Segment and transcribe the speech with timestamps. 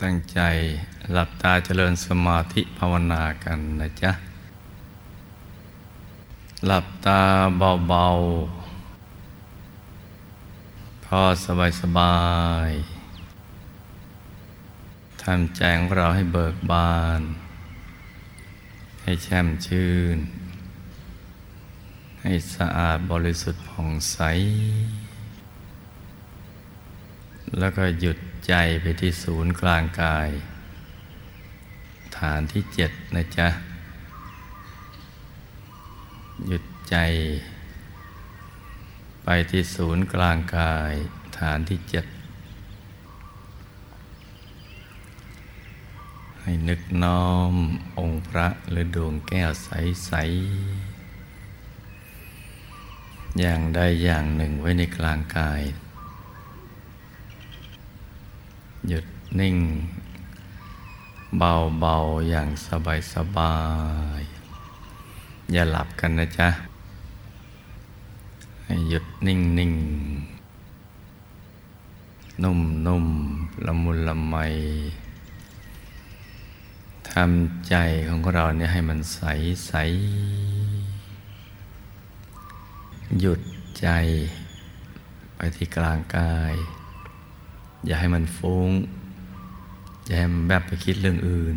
[0.00, 0.40] ตั้งใจ
[1.12, 4.12] หลับตาเจริญสมาธิภาวนากันนะจ๊ะ
[6.66, 7.22] หลับตา
[7.88, 12.18] เบาๆ พอสบายสบา
[12.68, 12.70] ย
[15.22, 17.22] ทำแจงเราให้เบิกบาน
[19.02, 20.18] ให้แช่มชื่น
[22.22, 24.18] ให้สะอาดบริสุทธิ์ผ่องใส
[27.58, 30.28] แล้วก็หยุด ใจไปที่ศูนย์กลางกาย
[32.18, 33.48] ฐานที่เจ็ดนะจ๊ะ
[36.46, 36.96] หยุดใจ
[39.24, 40.92] ไปที่ศูนย์กลางกาย
[41.38, 42.06] ฐานที่เจ็ด
[46.42, 47.54] ให้นึกน้อม
[47.98, 50.24] องค์พระหรือดวงแก้วใส ๆ
[53.40, 55.62] อย่างใดอย่างหนึ่งไว้ในกลางกาย
[58.88, 59.04] หยุด
[59.40, 59.56] นิ่ง
[61.38, 63.56] เบาๆ อย่างสบายสบา
[64.20, 64.22] ย
[65.52, 66.48] อย่าหลับกันนะจ๊ะ
[68.64, 69.72] ให้หยุดนิ่งนิ่ง
[72.42, 73.06] นุ่มนุ่ม
[73.66, 74.36] ละมุนละไม
[77.10, 77.74] ทำใจ
[78.08, 79.20] ของเราเนี่ยให้มันใส
[79.66, 79.72] ใส
[83.20, 83.40] หยุด
[83.80, 83.88] ใจ
[85.36, 86.54] ไปที่กลางกาย
[87.86, 88.68] อย่าให้มันฟุง้ง
[90.12, 91.56] อย่าให้มันแบบไปคิดเรื่องอื่น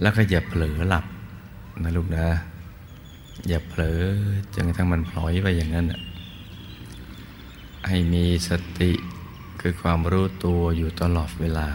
[0.00, 1.04] แล้วก็อย่าเผลอหลับ
[1.82, 2.26] นะลูกนะ
[3.48, 4.00] อย่าเผลอ
[4.54, 5.86] จนกระทั่งมันพลอยไปอย่างนั้น
[7.88, 8.92] ให้มีสติ
[9.60, 11.68] คือความรู้ตัวอยู่ตลอดเวลา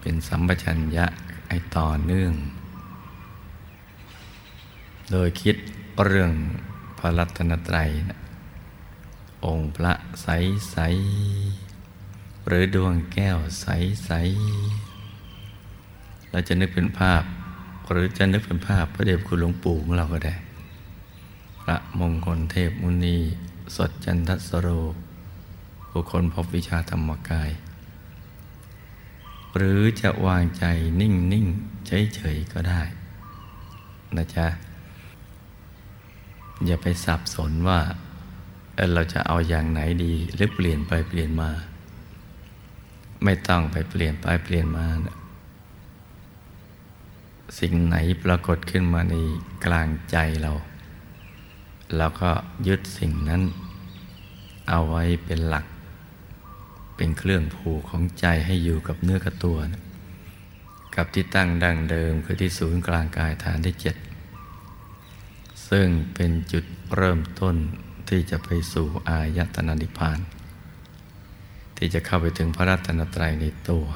[0.00, 1.06] เป็นสัมปชัญญะ
[1.48, 2.32] ไอต่อเนื่อง
[5.10, 5.56] โดยคิด
[6.04, 6.30] เรื่อง
[6.98, 8.18] พระรัตนตรัยนะ
[9.44, 10.26] องค์พระใส
[10.70, 10.76] ใส
[12.48, 13.66] หรือดวงแก้วใส
[14.04, 14.10] ใส
[16.30, 17.22] เราจะนึกเป็นภาพ
[17.90, 20.34] หรือจะนึกเป็นภาพพระเดชคุณหลวงปู่ของเราก็ได้
[21.62, 23.16] พระมงคลเทพมุนี
[23.76, 24.68] สดจันทสโร
[25.92, 27.50] บุคคลพบวิชาธรรมกาย
[29.56, 30.64] หรือจะวางใจ
[31.00, 31.46] นิ่งนิ่ง
[31.86, 32.82] เฉยเฉยก็ได้
[34.16, 34.46] นะจ๊ะ
[36.66, 37.80] อย่าไปสับสนว่า
[38.94, 41.50] เราจะเอาอย่างไหนดี หรือเปลี่ยนไปเปลี่ยนมา
[43.24, 45.16] ไม่ต้องไปเปลี่ยนไปเปลี่ยนมานะ
[47.60, 49.14] สิ่งไหนปรากฏขึ้นมาใน
[49.64, 50.52] กลางใจเรา
[51.96, 52.30] เราก็
[52.66, 53.42] ยึดสิ่งนั้น
[54.68, 55.66] เอาไว้เป็นหลัก
[56.96, 59.82] เป็นเครื่องผูกของใจให้อยู่กับเนื้อกับตัวนะ
[60.94, 63.96] กับที่ตั้งดังเดิมคือที่ศูนย์กลางกายฐานที่เจ็ด
[65.68, 66.64] ซึ่งเป็นจุด
[66.96, 67.56] เริ่มต้น
[68.08, 70.18] ที่จะไปสู่อายตนะนิพพาน
[71.78, 73.86] ที่จะเข้าไปถึงพระรัตนตรัยในตัว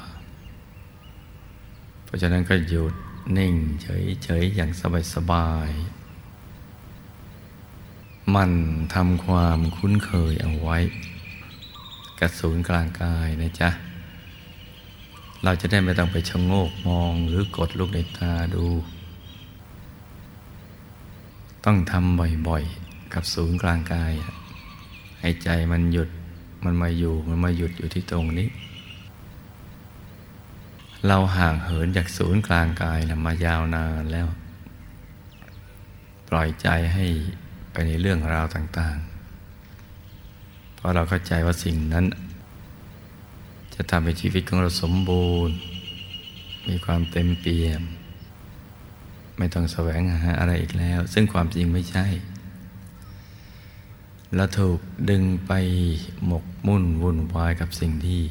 [2.03, 2.93] เพราะฉะนั้นก็หยุด
[3.37, 4.71] นิ่งเฉยๆอย่าง
[5.13, 8.51] สบายๆ มัน
[8.93, 10.77] ทำความคุ้นเคยเอาไว้
[12.19, 13.69] กับศูนย์กลางกายนะจ๊ะ
[15.43, 18.65] เราจะได้ไม่ต้องไปชะโงกมองหรือกดลูกในตาดู
[21.65, 24.13] ต้องทำบ่อยๆ กับศูนย์กลางกาย
[25.19, 26.09] ให้ใจมันหยุด
[26.65, 28.49] มันมาอยู่มันมาหยุดอยู่ที่ตรงนี้
[31.07, 34.27] เราห่างเหินจากศูนย์กลางกายนะมายาวนานแล้ว
[36.29, 37.05] ปล่อยใจให้
[37.71, 38.97] ไปในเรื่องราวต่าง
[39.87, 42.05] ๆ เพราะเราเข้าใจว่าสิ่งนั้น
[43.75, 45.55] จะทำให้ชีวิตของเราสมบูรณ์
[46.67, 47.81] มีความเต็มเปี่ยม
[49.37, 52.05] ไม่ต้องแสวงหาอะไรอีกแล้ว ซึ่งความจริงไม่ใช่
[54.35, 54.79] เราถูก
[55.09, 55.51] ดึงไป
[56.25, 58.21] หมกมุ่นวุ่นวายกับสิ่งที่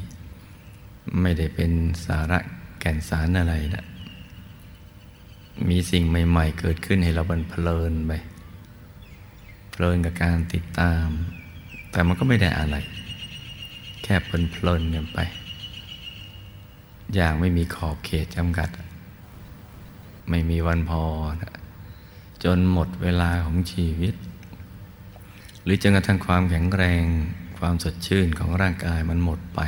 [1.20, 1.72] ไม่ได้เป็น
[2.04, 2.38] สาระ
[2.80, 3.84] แก่นสารอะไรนะ
[5.68, 8.12] มีสิ่งใหม่ ๆ เกิดขึ้นให้เราบันเพลินไป
[9.70, 11.08] เพลินกับการติดตาม
[11.90, 12.76] แต่มันก็ไม่ได้อะไร
[14.02, 15.18] แค่เพลินเพลินกันไป
[17.14, 18.68] อย่างไม่มีขอบเขตจำกัด
[20.30, 21.02] ไม่มีวันพอ
[21.42, 21.54] นะ
[22.44, 24.14] จนหมดเวลาของชีวิต
[25.64, 27.04] หรือจนกระทั่งความแข็งแรง
[27.58, 29.60] ความสดชื่นของร่างกายมันหมดไป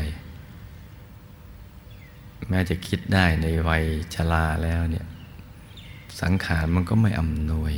[2.48, 5.06] แม้จะคิดได้ในวัยชราแล้วเนี่ย
[6.20, 7.74] สังขารมันก็ไม่อำนวย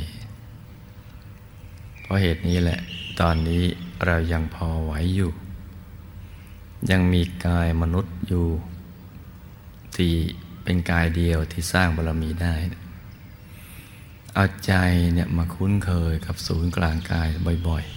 [2.01, 2.79] เพราะเหตุนี้แหละ
[3.21, 3.63] ตอนนี้
[4.05, 5.31] เรายังพอไหวอยู่
[6.91, 8.47] ยังมีกายมนุษย์อยู่
[9.95, 10.13] ที่
[10.63, 12.55] เป็นกายเดียวที่สร้างบารมีได้
[14.33, 14.73] เอาใจ
[15.13, 17.27] เนี่ยมาคุ้นเคยกับศูนย์กลางกาย
[17.67, 17.96] บ่อยๆ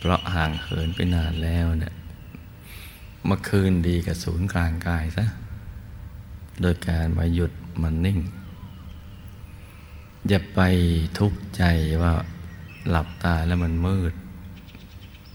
[0.00, 1.94] เพราะห่างเหินไปนานแล้วเนี่ย
[3.28, 5.26] มาคืนดีกับศูนย์กลางกายซะ
[6.60, 7.52] โดยการมาหยุด
[7.82, 8.18] มันนิ่ง
[10.28, 10.60] อย่าไป
[11.18, 11.62] ทุกข์ใจ
[12.02, 12.12] ว่า
[12.88, 14.12] หลับตาแล้วมันมืด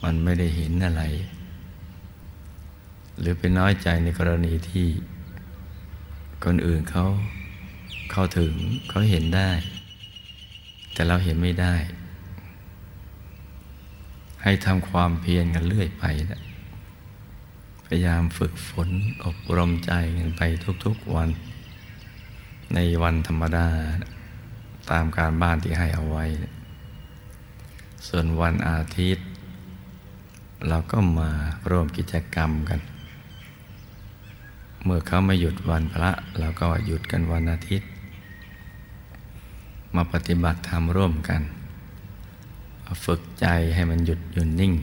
[0.04, 1.04] มันไม่ได้เห็นอะไร
[3.20, 4.88] หรือไปน้อยใจในกรณีที่
[6.46, 7.06] คนอื่นเขา
[8.12, 8.54] เข้าถึง
[8.90, 9.50] เขาเห็นได้
[10.94, 11.76] แต่เราเห็นไม่ได้
[14.48, 16.42] ให้ทำความเพียรกันเรื่อยไปนะ
[17.86, 18.90] พยายามฝึกฝน
[19.26, 20.42] อบรมใจกันไป
[20.86, 21.30] ทุกๆวัน
[22.74, 23.68] ในวันธรรมดา
[24.92, 26.26] ตามการบ้านที่ให้เอาไว้
[28.08, 29.26] ส่วนวันอาทิตย์
[30.68, 31.30] เราก็มา
[31.70, 32.80] ร่วมกิจกรรมกัน
[34.84, 37.88] เมื่อเขาไม่หยุดวันพระเราก็หยุดกันวันอาทิตย์
[39.96, 41.42] มาปฏิบัติธรรมร่วมกัน
[43.06, 44.74] ฝึกใจให้มันหยุดหยุดนิ่ง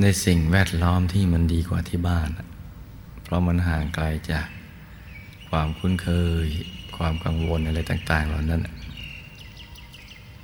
[0.00, 2.28] ในสิ่งแวดล้อมที่มันดีกว่าที่บ้าน
[3.22, 4.46] เพราะมันห่างไกลจาก
[5.48, 6.08] ความคุ้นเค
[6.44, 6.46] ย
[6.96, 8.60] ความกังวลอะไรต่าง ๆ เหล่านั้น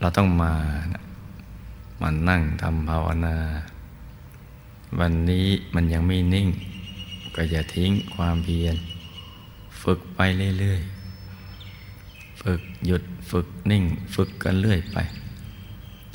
[0.01, 0.53] เราต้องมา
[2.03, 3.37] มันนั่งทำภาวนา
[5.01, 6.49] วันนี้มันยังไม่นิ่ง
[7.35, 8.77] ก็อย่าทิ้งความเพียร
[9.83, 10.21] ฝึกไป
[10.59, 10.81] เรื่อย
[11.61, 13.85] ๆ ฝึกหยุดฝึกนิ่ง
[14.15, 14.99] ฝึกกันเรื่อยไป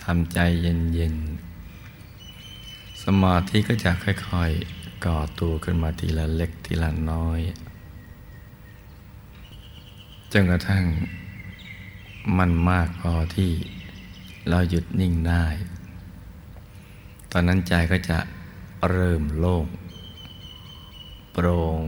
[0.03, 7.39] ทำใจเย็นๆ สมาธิก็จะค่อยๆ ก่อตัวขึ้นมาทีละเล็กทีละน้อย
[10.31, 10.83] จนกระทั่ง
[12.37, 13.51] มันมากพอที่
[14.49, 15.45] เราหยุดนิ่งได้
[17.31, 18.19] ตอนนั้นใจก็จะ
[18.89, 19.65] เริ่มโล่ง
[21.33, 21.83] โปร่ง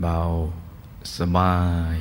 [0.00, 0.20] เบา
[1.16, 1.56] สบา
[1.94, 1.96] ย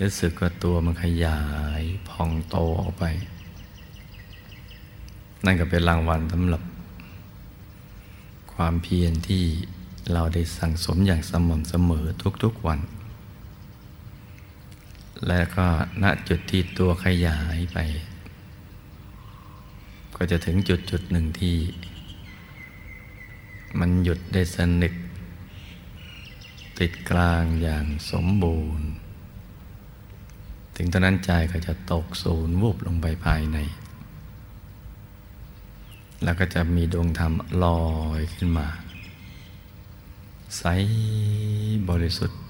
[0.00, 1.40] รู้สึกว่าตัวมันขยา
[1.80, 3.04] ยพองโตออกไป
[5.44, 6.62] นั่นก็เป็นรางวัลสำหรับ
[8.54, 9.44] ความเพียรที่
[10.12, 12.06] เราได้สั่งสมอย่างสม่ำเสมอ
[12.44, 12.80] ทุกๆวัน
[15.26, 15.66] และก็
[16.02, 17.78] ณจุดที่ตัวขยายไป
[20.16, 21.56] ก็จะถึงจุดจุดหนึ่งที่
[23.78, 24.94] มันหยุดได้สนิท
[26.78, 28.88] ติดกลางอย่างสมบูรณ์
[30.76, 33.58] ถึงตอนนั้นใจก็จะตกศูนย์วูบลงไปภายใน
[36.24, 37.32] แล้วก็จะมีดวงธรรม
[37.64, 37.82] ลอ
[38.18, 38.68] ยขึ้นมา
[40.58, 40.64] ใส
[41.90, 42.40] บริสุทธิ์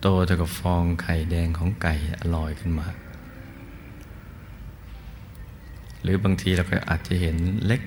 [0.00, 1.94] โตเท่ากับฟองไข่แดงของไก่
[2.34, 2.86] ลอยขึ้นมา
[6.02, 7.82] หรือบางทีเราก็อาจจะเห็นเล็ก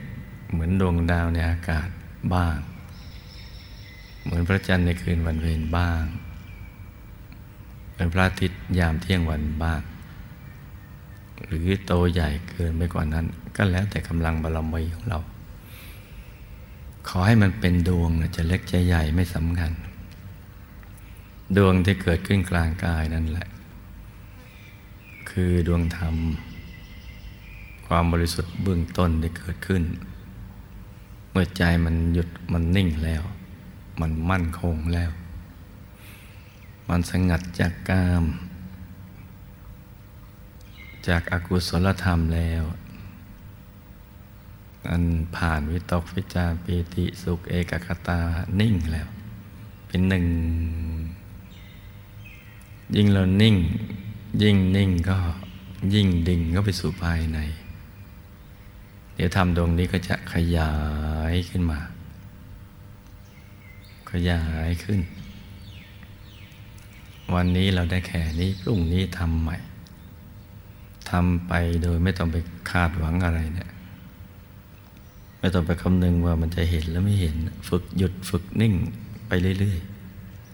[0.51, 1.89] เหมือนดวงดาวในอากาศ
[2.33, 2.57] บ้าง
[4.23, 6.03] เหมือนพระจันทร์ในคืนวันเพ็ญบ้าง
[7.91, 9.81] เหมือนพระอาทิตย์ยามเที่ยงวันบ้าง
[11.45, 13.25] หรือโตใหญ่เกินไปกว่านั้น
[13.57, 15.19] ก็แล้วแต่กำลังบารมีของเรา
[17.07, 19.71] ขอให้มันเป็นดวงจะเล็กจะใหญ่ไม่สำคัญ
[21.57, 23.47] ดวงที่เกิดขึ้นกลางกายนั่นแหละ
[25.29, 26.15] คือดวงธรรม
[27.87, 29.83] ความบริสุทธิ์เบื้องต้นได้เกิดขึ้น
[31.29, 33.23] เมื่อใจมันหยุดมันนิ่งแล้ว
[34.01, 35.11] มันมั่นคงแล้ว
[36.89, 38.23] มันสงัดจากกาม
[41.07, 42.63] จากอากุศลธรรมแล้ว
[44.89, 45.03] อัน
[45.35, 48.19] ผ่านวิตกวิจารปีติสุขเอกคตา
[48.59, 49.07] นิ่งแล้ว
[49.87, 50.25] เป็นหนึ่ง
[52.95, 53.55] ยิ่งเรานิ่ง
[54.41, 55.17] ยิ่งนิ่งก็
[55.93, 57.39] ยิ่งดิ่งก็ไปสู่ภายใน
[59.15, 60.73] เดี๋ยวทำดวงนี้ก็จะขยา
[61.31, 61.79] ยขึ้นมา
[64.11, 64.99] ขยายขึ้น
[67.33, 69.57] วันนี้เราได้แค่นี้พรุ่งนี้ทำใหม่
[71.09, 72.37] ทำไปโดยไม่ต้องไป
[72.69, 73.69] คาดหวังอะไรเนี่ย
[75.47, 77.35] ไม่ต้องไปคำนึงว่ามันจะเห็นแล้วไม่เห็น
[77.69, 78.73] ฝึกหยุดฝึกนิ่ง
[79.27, 79.79] ไปเรื่อย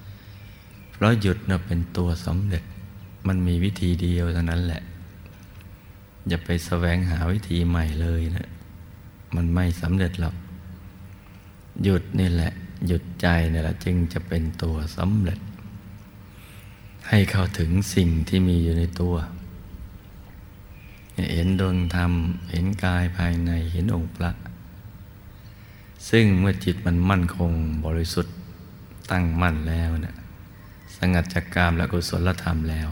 [0.10, 2.64] ๆ เพราะหยุดนะเป็นตัวสำเร็จ
[3.28, 4.82] มันมีวิธีเดียวเท่านั้นแหละ
[6.28, 8.48] อย่าไปแสวงหาวิธีใหม่เลยนะ
[9.36, 10.36] มันไม่สำเร็จหรอก
[11.84, 12.52] หยุดนี่แหละ
[12.88, 15.40] หยุดใจนี่แหละจึงจะเป็นตัวสำเร็จ
[17.10, 19.16] ให้เข้าถึงสิ่งที่มีอยู่ในตัว
[21.34, 22.12] เห็นดวงธรรม
[22.52, 24.32] เห็นกายภายใน เห็นองค์พระ
[26.10, 27.52] ซึ่งเมื่อจิตมันมั่นคง
[27.86, 28.36] บริสุทธิ์
[29.12, 30.16] ตั้งมั่นแล้วเนะี่ย
[30.98, 32.90] สงัดจากกามและกุศลธรรมแล้ว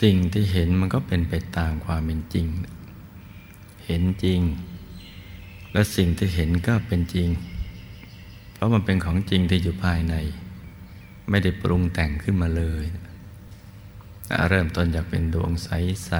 [0.00, 2.46] สิ่งที่เห็นมันก็เป็นไปตามความเป็นจริง
[3.86, 4.40] เห็นจริง
[5.72, 7.28] และสิ่งที่เห็นก็เป็นจริง
[8.52, 10.14] เพราะมันเป็นของจริงที่อยู่ภายใน
[11.30, 12.84] ไม่ได้ปรุงแต่งขึ้นมาเลย
[14.48, 16.10] เริ่มต้นจากเป็นดวงใส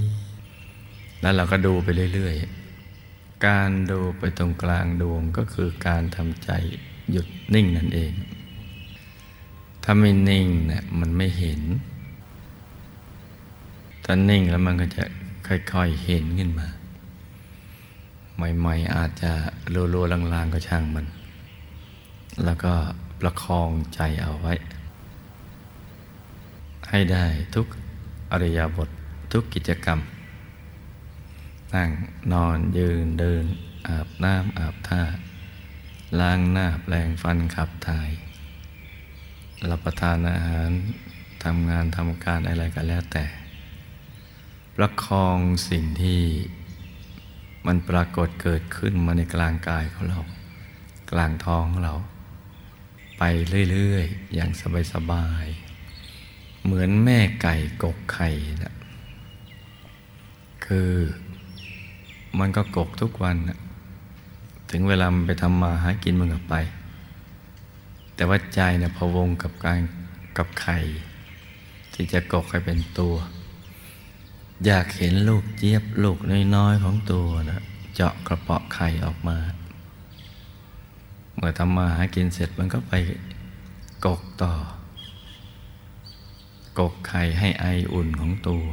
[0.00, 2.65] ๆ แล้วเราก็ดูไปเรื่อย ๆ
[3.44, 6.50] การดูไปตรงกลางดวงก็คือการทำใจ
[7.10, 8.12] หยุดนิ่งนั่นเอง
[9.82, 11.60] ถ้าไม่นิ่งเนะี่ยมันไม่เห็น
[14.04, 15.04] ถ้านิ่งแล้วมันก็จะ
[15.46, 16.68] ค่อยๆเห็นขึ้นมา
[18.56, 19.32] ใหม่ๆอาจจะ
[19.94, 21.06] รัวๆลางๆก็ช่างมัน
[22.44, 22.72] แล้วก็
[23.20, 24.54] ประคองใจเอาไว้
[26.90, 27.24] ให้ได้
[27.54, 27.66] ทุก
[28.32, 28.88] อริยบท
[29.32, 29.98] ทุกกิจกรรม
[31.74, 31.90] นั่ง
[32.32, 33.44] นอนยืนเดิน
[33.88, 35.02] อาบน้ำอาบท่า
[36.20, 38.10] ล้างหน้าแปลงฟันขับถ่าย
[39.70, 40.70] รับประทานอาหาร
[41.44, 43.24] ทำงานทำการอะไรก็แล้วแต่
[44.76, 45.38] ประคอง
[45.70, 46.22] สิ่งที่
[47.66, 50.20] มันปรากฏเกิดขึ้นมาในกลางกายของเรา
[51.12, 51.96] กลางท้องของเรา
[53.18, 53.22] ไป
[53.70, 54.50] เรื่อยๆ อย่าง
[54.92, 58.28] สบายๆ เหมือนแม่ไก่กกไข่
[58.62, 58.74] นะ
[60.66, 60.92] คือ
[62.38, 63.36] มันก็กกทุกวัน
[64.70, 66.54] ถึงเวลามันไปทำมาหากินมันก็ไป
[68.14, 69.78] แต่ว่าใจเนี่ยพวงกับการ
[70.36, 70.78] กับไข่
[71.94, 73.14] ที่จะกกให้เป็นตัว
[74.66, 76.18] อยากเห็นลูกเจี๊ยบลูก
[76.54, 77.62] น้อยๆของตัวนะ
[77.94, 79.38] เจาะกระเปาะไข่ออกมา
[81.36, 82.92] เมื่อทำมาหากินเสร็จมันก็ไป
[84.04, 84.52] กกต่อ
[86.78, 88.64] กกไข่ให้ไออุ่นของตัว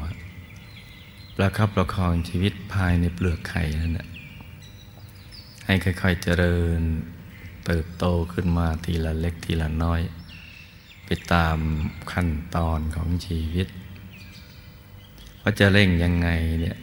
[1.38, 4.08] ประคับประคองชีวิตภายในเปลือกไข่นั่นแหละ
[5.66, 6.82] ให้ค่อยๆเจริญ
[7.66, 10.02] เติบโตขึ้นมาทีละเล็กทีละน้อย
[11.06, 11.58] ไปตาม
[12.12, 13.68] ขั้นตอนของชีวิต
[15.42, 16.30] ว่าจะเร่งยังไง
[16.62, 16.78] เนี่ย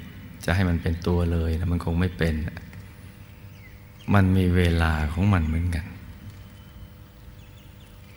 [0.44, 2.34] จะให้มันเป็นตัวเลยนะมันคงไม่เป็น
[4.14, 5.86] มันมีเวลาของมันเหมือนกัน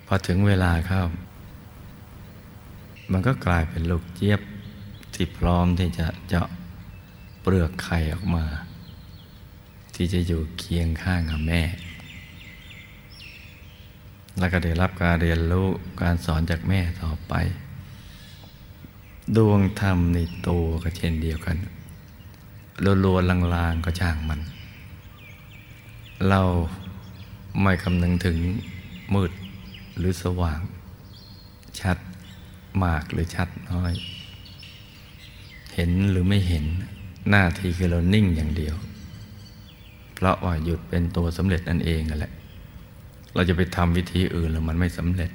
[0.07, 1.03] พอถึงเวลาเข้า
[3.11, 4.41] มันก็กลายเป็นลูกเจี๊ยบ
[5.15, 6.48] ที่พร้อมที่จะเจาะ
[7.41, 8.46] เปลือกไข่ออกมา
[9.96, 11.62] ที่จะอยู่เคียงข้างกับแม่
[14.39, 15.67] แล้วก็ได้รับการเรียนรู้
[16.01, 17.34] การสอนจากแม่ต่อไป
[19.38, 21.58] ดวงธรรมในตัวก็เช่นเดียวกัน
[23.05, 24.39] รัวๆลางๆก็ช่างมัน
[26.29, 26.41] เรา
[27.62, 28.38] ไม่คำนึงถึง
[29.13, 29.32] มืด
[29.98, 30.62] หรือสว่าง
[31.79, 31.98] ชัด
[32.84, 33.93] มากหรือชัดน้อย
[35.73, 36.65] เห็นหรือไม่เห็น
[37.29, 38.75] หน้าที่คือเรานิ่งอย่างเดียว
[40.13, 42.33] เพราะว่าหยุดเป็นตัวสำเร็จนั่นเองนั่นแหละ
[43.33, 45.31] เราจะไปทำวิธีอื่นแล้วมันไม่สำเร็จ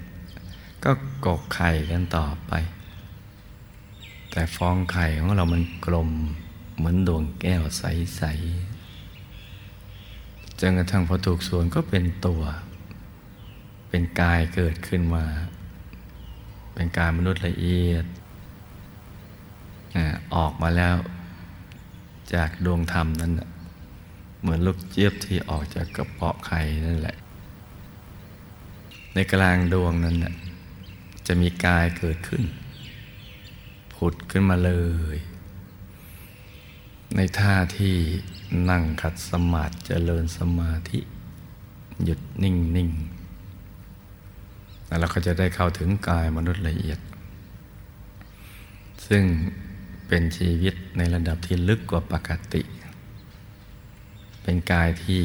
[0.84, 0.90] ก็
[1.26, 2.52] กกไข่กันต่อไป
[4.30, 6.10] แต่ฟองไข่ของเรามันกลม
[6.76, 12.42] เหมือนดวงแก้วใสๆจนกระทั่งพอถูกส่วนก็เป็นตัว
[13.88, 15.24] เป็นกายเกิดขึ้นมา
[16.74, 18.04] เป็นกายมนุษย์ละเอียด
[20.34, 20.96] ออกมาแล้ว
[22.34, 23.32] จากดวงธรรมนั้น
[24.40, 27.16] เหมือนลูกเจี๊ยบที่ออกจากกระเพาะไข่นั่นแหละ
[29.14, 30.16] ในกลางดวงนั้น
[31.26, 32.42] จะมีกายเกิดขึ้น
[33.94, 34.72] ผุดขึ้นมาเล
[35.14, 35.16] ย
[37.16, 37.96] ในท่าที่
[38.70, 41.00] นั่งขัดสมาธิเจริญสมาธิ
[42.04, 42.90] หยุดนิ่งนิ่ง
[44.86, 46.98] แล้วเราก็จะได้เข้าถึงกายมนุษย์ละเอียด
[49.06, 49.24] ซึ่ง
[50.08, 52.62] เป็นชีวิตในระดับที่ลึกกว่าปกติ
[54.42, 55.20] เป็นกายที่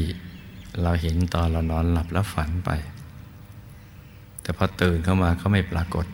[0.82, 2.70] เราเห็นตอนเรานอนหลับแล้วฝันไป
[4.42, 6.06] แต่พอตื่นเข้ามาเขาไม่ปรากฏ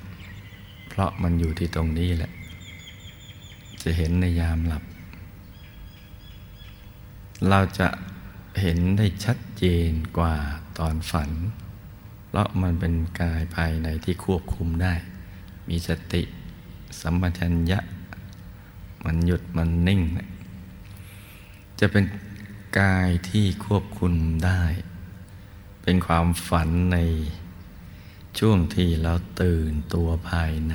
[0.89, 2.33] เพราะมันอยู่ที่ตรงนี้แหละ
[3.83, 4.83] จะเห็นในยามหลับ
[7.49, 7.89] เราจะ
[8.61, 10.35] เห็นได้ชัดเจนกว่า
[10.79, 11.31] ตอนฝัน
[12.29, 14.95] เพราะมันเป็นกายภายในที่ควบคุมได้
[15.69, 16.23] มีสติ
[17.01, 17.79] สัมปชัญญะ
[19.05, 20.01] มันหยุดมันนิ่ง
[21.81, 22.05] จะเป็น
[22.81, 24.13] กายที่ควบคุม
[24.45, 24.63] ได้
[25.83, 26.99] เป็นความฝันใน
[28.39, 30.75] ช่วงที่เราตื่นตัวภายใน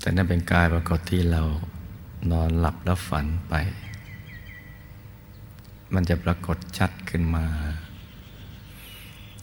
[0.00, 1.42] แต่นั่นเป็นกายปรากฏที่เรา
[2.30, 3.54] นอนหลับแล้วฝันไป
[5.94, 7.46] มันจะปรากฏชัดขึ้นมา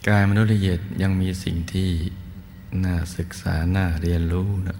[0.07, 1.89] กายมนุษย์ละเอียดยังมีสิ่งที่
[2.83, 4.79] น่าศึกษา น่าเรียนรู้นะ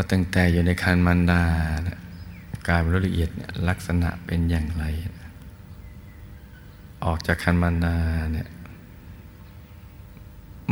[0.00, 1.42] ว่าตั้งแต่อยู่ในคันมันดา
[1.88, 1.98] นะ
[2.68, 3.30] กายละเอียด
[3.68, 4.84] ลักษณะเป็นอย่างไร
[7.04, 7.96] ออกจากคันมันดา
[8.32, 8.48] เนี่ย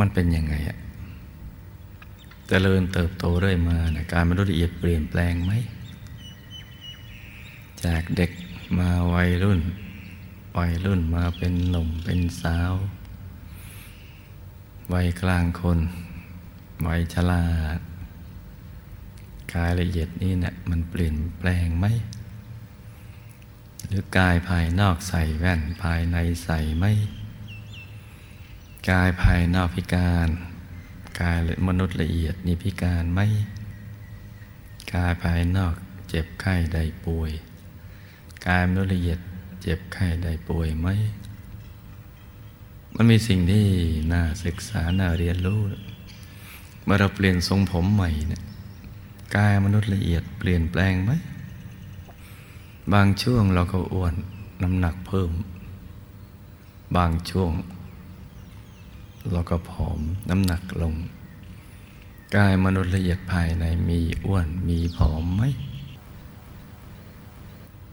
[0.01, 0.81] มันเป็นยังไงอะจ
[2.49, 5.53] เจริญเติบโตเรื่อยมานะการมนุษย์ละเอียดเปลี่ยนแปลงไหม
[7.85, 8.31] จากเด็ก
[8.79, 9.61] มาวัยรุ่น
[10.59, 12.73] วัยรุ่นมาเป็นหนุ่มเป็นสาว
[14.93, 15.79] วัยกลางคน
[16.87, 17.45] วัยชรา
[17.79, 17.81] ด
[19.55, 21.87] กายละเอียดนี้เนะี่ยมันเปลี่ยนแปลงไหม
[23.87, 26.93] หรือกายภายนอกใส่แว่นภายในใส่ไม่
[28.91, 30.29] กายภายนอกพิการ
[31.21, 31.39] กาย
[31.69, 33.21] มนุษย์ละเอียดนี่พิการไหม
[34.95, 35.75] กายภายนอก
[36.09, 37.31] เจ็บไข้ใดป่วย
[38.47, 39.19] กายมนุษย์ละเอียด
[39.63, 40.89] เจ็บไข้ใดป่วยไหม
[42.95, 43.67] มันมีสิ่งที่
[44.13, 45.61] น่าศึกษา น่าเรียนรู้
[46.85, 48.43] เมื่อเราเปลี่ยนทรงผมใหม่เนี่ย
[49.37, 51.13] กายมนุษย์ละเอียดเปลี่ยนแปลงไหม
[52.93, 54.15] บางช่วงเราก็อ้วน
[54.63, 55.31] น้ำหนักเพิ่ม
[56.97, 57.51] บางช่วง
[59.33, 60.01] เราก็ผอม
[60.31, 60.95] น้ำหนักลง
[62.37, 65.43] กายมนุษย์ละเอียดภายในมีอ้วนมีผอมไหม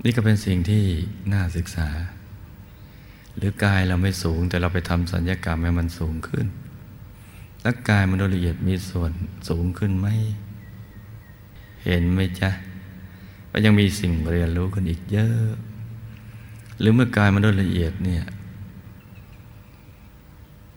[0.04, 0.84] นี่ก็เป็นสิ่งที่
[1.34, 1.90] น่าศึกษา
[3.36, 6.46] หรือกายเราไม่สูงแต่เราไปทำสัญญกรรมให้มันสูงขึ้น
[7.62, 9.12] แล้วกายมนุษย์ละเอียดมีส่วน
[9.50, 10.08] สูงขึ้นไหม
[11.86, 12.50] เห็นไหมจ๊ะ
[13.50, 15.50] ว่ายังมีสิ่งเรียนรู้กันอีกเยอะ
[16.80, 18.24] หรือเมื่อกายมนุษย์ละเอียดเนี่ย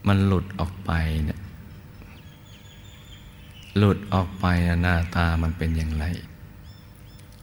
[0.07, 0.91] มันหลุดออกไป
[1.25, 1.39] เนี่ย
[3.77, 4.45] หลุดออกไป
[4.81, 6.05] หน้าตามันเป็นอย่างไร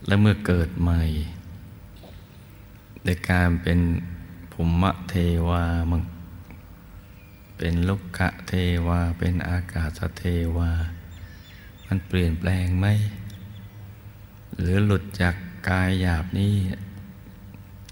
[0.07, 1.01] และเมื่อเกิดใหม่
[3.05, 3.79] ในการเป็น
[4.51, 5.15] ภูมิเท
[5.47, 6.01] วามัง
[7.57, 8.53] เป็นลุกขะเท
[8.87, 10.23] วา เป็นอากาศเท
[10.57, 10.71] วา
[11.87, 12.87] มันเปลี่ยนแปลงไหม
[14.59, 15.35] หรือหลุดจาก
[15.69, 16.53] กายหยาบนี้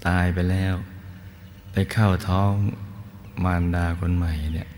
[0.06, 0.74] ตายไปแล้ว
[1.72, 2.52] ไปเข้าท้อง
[3.44, 4.68] มารดาคนใหม่เนี่ย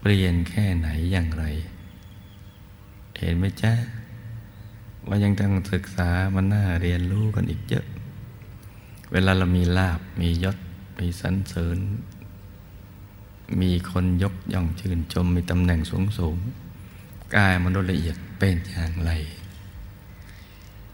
[0.00, 1.44] เปลี่ยนแค่ไหนอย่างไร
[3.18, 3.72] เห็นไหมจ๊ะ
[5.08, 7.84] ว่ายังต้องศึกษามันน่าเรียนรู้กันอีกเยอะ
[9.12, 10.56] เวลาเรามีลาบมียศ
[10.98, 11.78] มีสรรเสริญ
[13.60, 16.36] มีคนยกย่องชื่นชมมีตำแหน่งสูงสูง
[17.36, 19.10] กายมนุษย์ละเอียดเป็นอย่างไร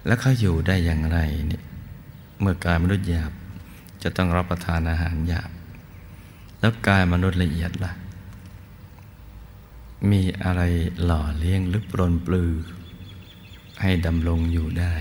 [0.08, 1.62] แล้วเขาอยู่ได้อย่างไรเนี่ย
[2.40, 3.32] เมื่อกายมนุษย์หยาบ
[4.02, 5.50] จะต้องรับประทานอาหารหยาบ
[6.60, 7.92] แล้วกายมนุษย์ละเอียดล่ะ
[10.10, 10.62] มีอะไร
[11.04, 12.52] หล่อเลี้ยงหรือปรนปลือ
[13.80, 14.94] ให้ดำรงอยู่ได้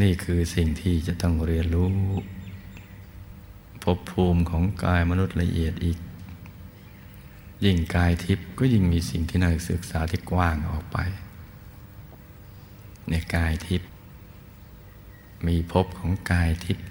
[0.00, 1.88] นี่คือสิ่งที่จะต้องเรียนรู้
[3.82, 5.98] ภพภูมิของกายมนุษย์ละเอียดอีก
[7.64, 10.98] ยิ่งกายทิพย์ก็ยิ่งมีสิ่งที่น่าศึกษาที่กว้างออกไป
[13.10, 13.90] ในกายทิพย์
[15.46, 16.86] มีภพของกายทิพย์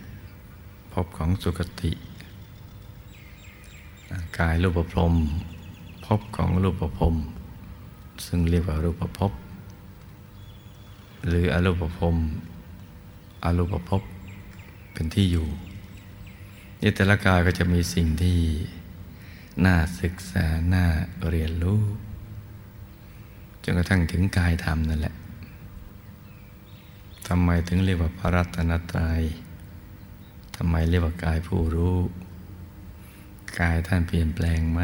[0.94, 1.92] ภพของสุคติ
[4.40, 5.14] กายรูปพรม
[6.06, 7.16] ภพของรูปพรม
[8.26, 9.32] ซึ่งเรียกว่ารูปภพ
[11.28, 12.16] หรืออรูปภพ
[13.44, 14.02] อรูปภพ
[14.94, 15.48] เป็นที่อยู่
[16.82, 18.38] นี่แต่ละกายก็จะมีสิ่งที่
[19.66, 20.86] น่าศึกษา น่า
[21.30, 21.82] เรียนรู้
[23.64, 25.16] จนกระทั่งถึงกายธรรมนั่นแหละ
[27.28, 29.22] ทำไมถึงเรียกว่าพระรัตนตรัย
[30.56, 31.98] ทำไมเรียกว่ากายผู้รู้
[33.60, 34.82] กายท่านเปลี่ยนแปลงไหม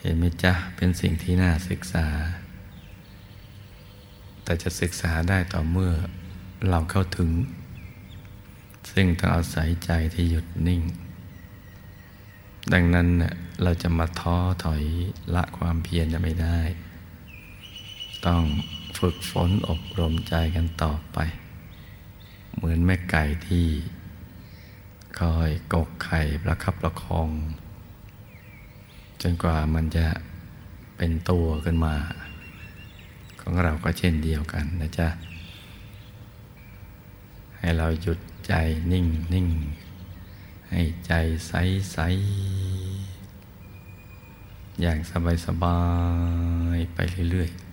[0.00, 2.06] เห็นไหมจ๊ะ เป็นสิ่งที่น่าศึกษา
[4.42, 5.92] แต่จะศึกษาได้ต่อเมื่อ
[6.68, 7.30] เราเข้าถึง
[8.92, 10.82] ซึ่งต้องอาศัยใจที่หยุดนิ่ง
[12.72, 13.08] ดังนั้น
[13.62, 14.82] เราจะมาท้อถอย
[15.34, 16.58] ละความเพียรจะไม่ได้
[18.26, 18.42] ต้อง
[18.96, 21.18] ฝึกฝนอบรมใจกันต่อไป
[22.54, 23.66] เหมือนแม่ไก่ที่
[25.18, 27.28] คอยกกไข่ประคับประคอง
[29.22, 30.06] จนกว่ามันจะ
[30.96, 31.94] เป็นตัวขึ้นมา
[33.40, 35.08] ของเราก็เช่นเดียวกันนะจ๊ะ
[37.58, 38.52] ให้เราหยุดใจ
[38.92, 39.48] นิ่งนิ่ง
[40.70, 41.12] ให้ใจ
[41.48, 41.52] ใส
[41.92, 41.98] ใส
[44.80, 45.78] อย่างสบายสบา
[46.76, 46.98] ยไป
[47.30, 47.67] เรื่อยๆ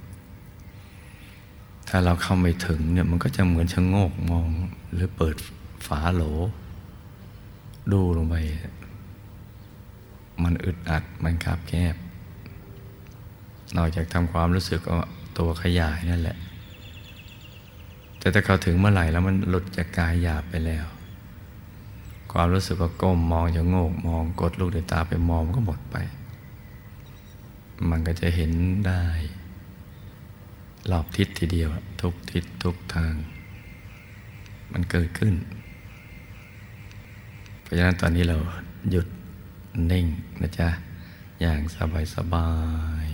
[1.98, 4.48] ถ้าเราเข้าไม่ถึงเนี่ยมันก็จะเหมือนชะโงกมอง
[4.94, 5.36] หรือเปิด
[5.88, 6.24] ฝาโหล
[7.92, 8.36] ดูลงไป
[10.44, 11.96] มันอึดอัดมันคับแคบ
[13.76, 14.98] นอกจากทำความรู้สึกก็
[15.38, 16.38] ตัวขยายนั่นแหละ
[18.20, 20.86] แต่ถ้าเขาถึงเมื่อไหร่แล้วมันหลุดจากกายหยาบไปแล้ว
[22.32, 25.96] ความรู้สึกว่าก้มมองจะโงกมองกดลูกในตาไปมองก็หมดไป
[27.90, 28.52] มันก็จะเห็น
[28.90, 29.04] ได้
[30.91, 31.69] รอบทิศทีเดียว
[32.02, 33.13] ทุกทิศทุกทาง
[34.71, 35.34] มันเกิดขึ้น
[37.62, 38.38] เพราะฉะนั้นตอนนี้เรา
[38.91, 39.08] หยุด
[39.91, 40.06] นิ่ง
[40.41, 40.69] นะจ๊ะ
[41.41, 42.50] อย่างสบายสบา
[43.06, 43.08] ย